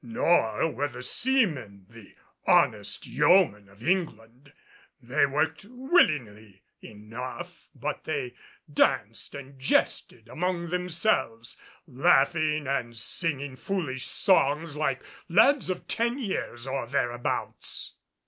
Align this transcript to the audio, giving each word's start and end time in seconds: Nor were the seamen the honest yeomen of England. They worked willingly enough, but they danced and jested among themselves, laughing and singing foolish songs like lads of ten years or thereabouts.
Nor 0.03 0.67
were 0.71 0.87
the 0.87 1.03
seamen 1.03 1.85
the 1.87 2.15
honest 2.47 3.05
yeomen 3.05 3.69
of 3.69 3.87
England. 3.87 4.51
They 4.99 5.27
worked 5.27 5.63
willingly 5.69 6.63
enough, 6.83 7.69
but 7.75 8.05
they 8.05 8.33
danced 8.73 9.35
and 9.35 9.59
jested 9.59 10.27
among 10.27 10.69
themselves, 10.71 11.55
laughing 11.85 12.65
and 12.65 12.97
singing 12.97 13.55
foolish 13.55 14.07
songs 14.07 14.75
like 14.75 15.03
lads 15.29 15.69
of 15.69 15.85
ten 15.87 16.17
years 16.17 16.65
or 16.65 16.87
thereabouts. 16.87 17.93